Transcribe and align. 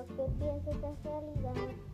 lo 0.00 0.06
que 0.16 0.32
pienso 0.38 0.70
es 0.70 1.04
realidad. 1.04 1.89